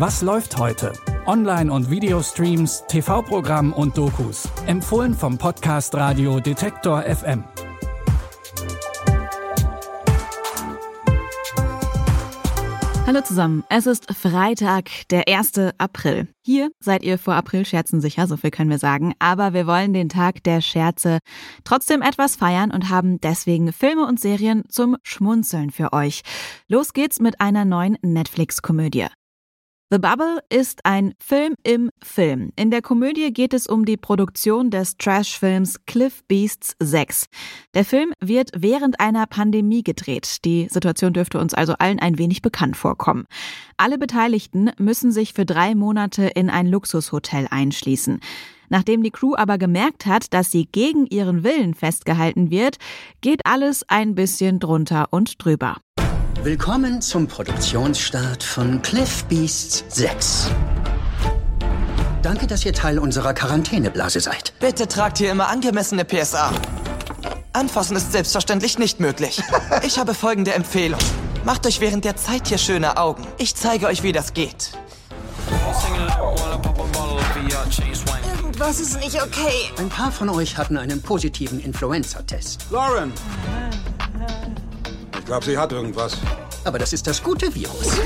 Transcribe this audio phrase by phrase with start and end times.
[0.00, 0.94] Was läuft heute?
[1.26, 4.48] Online- und Videostreams, TV-Programm und Dokus.
[4.64, 7.44] Empfohlen vom Podcast Radio Detektor FM.
[13.06, 15.74] Hallo zusammen, es ist Freitag, der 1.
[15.76, 16.28] April.
[16.40, 20.08] Hier seid ihr vor April-Scherzen sicher, so viel können wir sagen, aber wir wollen den
[20.08, 21.18] Tag der Scherze
[21.64, 26.22] trotzdem etwas feiern und haben deswegen Filme und Serien zum Schmunzeln für euch.
[26.68, 29.08] Los geht's mit einer neuen Netflix-Komödie.
[29.92, 32.52] The Bubble ist ein Film im Film.
[32.54, 37.26] In der Komödie geht es um die Produktion des Trash-Films Cliff Beasts 6.
[37.74, 40.44] Der Film wird während einer Pandemie gedreht.
[40.44, 43.26] Die Situation dürfte uns also allen ein wenig bekannt vorkommen.
[43.78, 48.20] Alle Beteiligten müssen sich für drei Monate in ein Luxushotel einschließen.
[48.68, 52.76] Nachdem die Crew aber gemerkt hat, dass sie gegen ihren Willen festgehalten wird,
[53.22, 55.78] geht alles ein bisschen drunter und drüber.
[56.42, 60.50] Willkommen zum Produktionsstart von Cliff Beasts 6.
[62.22, 64.54] Danke, dass ihr Teil unserer Quarantäneblase seid.
[64.58, 66.50] Bitte tragt hier immer angemessene PSA.
[67.52, 69.42] Anfassen ist selbstverständlich nicht möglich.
[69.82, 71.00] Ich habe folgende Empfehlung.
[71.44, 73.26] Macht euch während der Zeit hier schöne Augen.
[73.36, 74.72] Ich zeige euch, wie das geht.
[78.34, 79.70] Irgendwas ist nicht okay.
[79.78, 82.64] Ein paar von euch hatten einen positiven Influenza-Test.
[82.70, 83.12] Lauren!
[85.30, 86.18] Ich glaube, sie hat irgendwas.
[86.64, 88.00] Aber das ist das gute Virus.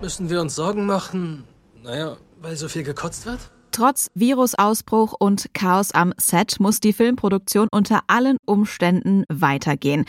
[0.00, 1.44] Müssen wir uns Sorgen machen?
[1.82, 3.38] Naja, weil so viel gekotzt wird?
[3.70, 10.06] Trotz Virusausbruch und Chaos am Set muss die Filmproduktion unter allen Umständen weitergehen.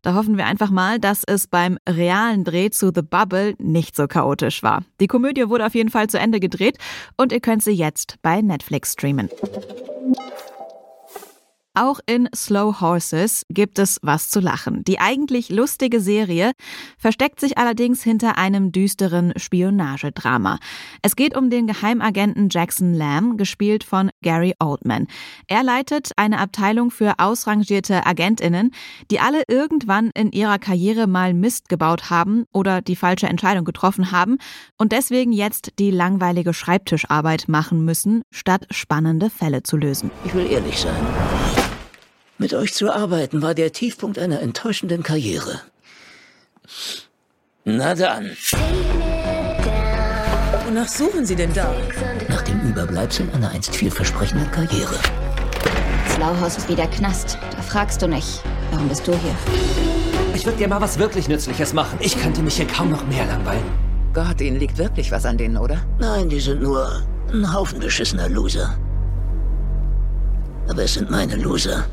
[0.00, 4.06] Da hoffen wir einfach mal, dass es beim realen Dreh zu The Bubble nicht so
[4.06, 4.82] chaotisch war.
[4.98, 6.78] Die Komödie wurde auf jeden Fall zu Ende gedreht
[7.18, 9.28] und ihr könnt sie jetzt bei Netflix streamen.
[11.76, 14.84] Auch in Slow Horses gibt es was zu lachen.
[14.84, 16.52] Die eigentlich lustige Serie
[16.98, 20.60] versteckt sich allerdings hinter einem düsteren Spionagedrama.
[21.02, 25.08] Es geht um den Geheimagenten Jackson Lamb, gespielt von Gary Oldman.
[25.48, 28.70] Er leitet eine Abteilung für ausrangierte Agentinnen,
[29.10, 34.12] die alle irgendwann in ihrer Karriere mal Mist gebaut haben oder die falsche Entscheidung getroffen
[34.12, 34.38] haben
[34.78, 40.12] und deswegen jetzt die langweilige Schreibtischarbeit machen müssen, statt spannende Fälle zu lösen.
[40.24, 41.63] Ich will ehrlich sein.
[42.38, 45.60] Mit euch zu arbeiten war der Tiefpunkt einer enttäuschenden Karriere.
[47.64, 48.36] Na dann.
[50.66, 51.72] Wonach suchen Sie denn da?
[52.28, 54.98] Nach dem Überbleibsel einer einst vielversprechenden Karriere.
[56.08, 57.38] Slauhaus ist wie der Knast.
[57.54, 59.36] Da fragst du nicht, warum bist du hier?
[60.34, 61.98] Ich würde dir mal was wirklich Nützliches machen.
[62.00, 63.64] Ich könnte mich hier kaum noch mehr langweilen.
[64.12, 65.84] Gott, Ihnen liegt wirklich was an denen, oder?
[65.98, 67.02] Nein, die sind nur
[67.32, 68.76] ein Haufen beschissener Loser.
[70.68, 71.84] Aber es sind meine Loser.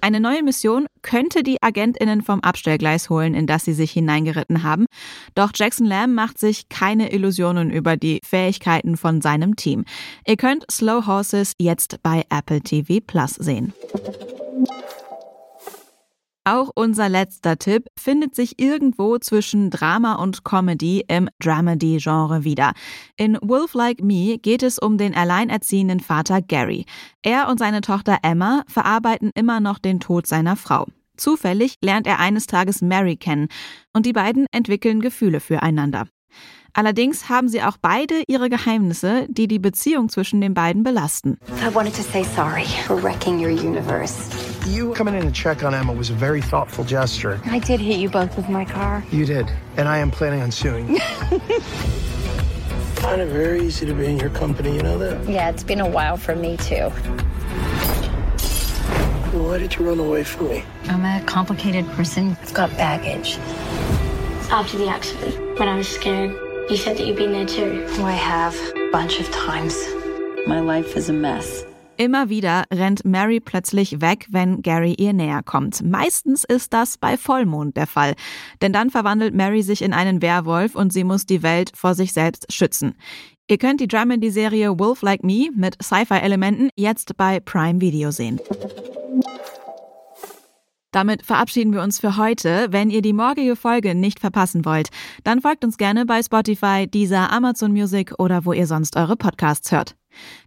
[0.00, 4.86] Eine neue Mission könnte die Agentinnen vom Abstellgleis holen, in das sie sich hineingeritten haben.
[5.34, 9.84] Doch Jackson Lamb macht sich keine Illusionen über die Fähigkeiten von seinem Team.
[10.26, 13.72] Ihr könnt Slow Horses jetzt bei Apple TV Plus sehen.
[16.48, 22.72] Auch unser letzter Tipp findet sich irgendwo zwischen Drama und Comedy im Dramedy-Genre wieder.
[23.16, 26.86] In Wolf Like Me geht es um den alleinerziehenden Vater Gary.
[27.22, 30.86] Er und seine Tochter Emma verarbeiten immer noch den Tod seiner Frau.
[31.16, 33.48] Zufällig lernt er eines Tages Mary kennen
[33.92, 36.06] und die beiden entwickeln Gefühle füreinander.
[36.74, 41.38] Allerdings haben sie auch beide ihre Geheimnisse, die die Beziehung zwischen den beiden belasten.
[41.60, 44.30] I wanted to say sorry for wrecking your universe.
[44.66, 47.40] You coming in to check on Emma was a very thoughtful gesture.
[47.44, 49.04] I did hit you both with my car.
[49.12, 50.98] You did, and I am planning on suing you.
[52.98, 55.28] Find it very easy to be in your company, you know that?
[55.28, 56.90] Yeah, it's been a while for me too.
[59.38, 60.64] Why did you run away from me?
[60.88, 62.36] I'm a complicated person.
[62.42, 63.38] I've got baggage.
[64.50, 66.32] After the accident, when I was scared,
[66.68, 67.86] you said that you'd been there too.
[67.88, 68.56] Oh, I have.
[68.76, 69.76] A bunch of times.
[70.48, 71.64] My life is a mess.
[71.98, 75.82] Immer wieder rennt Mary plötzlich weg, wenn Gary ihr näher kommt.
[75.82, 78.14] Meistens ist das bei Vollmond der Fall.
[78.60, 82.12] Denn dann verwandelt Mary sich in einen Werwolf und sie muss die Welt vor sich
[82.12, 82.94] selbst schützen.
[83.48, 88.40] Ihr könnt die Dramedy-Serie Wolf Like Me mit Sci-Fi-Elementen jetzt bei Prime Video sehen.
[90.92, 92.68] Damit verabschieden wir uns für heute.
[92.70, 94.88] Wenn ihr die morgige Folge nicht verpassen wollt,
[95.24, 99.70] dann folgt uns gerne bei Spotify, dieser Amazon Music oder wo ihr sonst eure Podcasts
[99.72, 99.94] hört.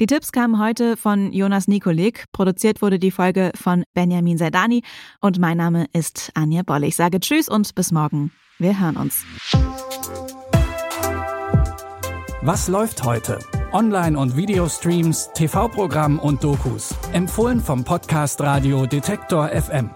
[0.00, 2.24] Die Tipps kamen heute von Jonas Nikolik.
[2.32, 4.82] Produziert wurde die Folge von Benjamin Serdani
[5.20, 6.84] und mein Name ist Anja Boll.
[6.84, 8.32] Ich sage Tschüss und bis morgen.
[8.58, 9.24] Wir hören uns.
[12.42, 13.38] Was läuft heute?
[13.72, 16.94] Online- und Videostreams, TV-Programm und Dokus.
[17.12, 19.90] Empfohlen vom Podcast Radio Detektor FM.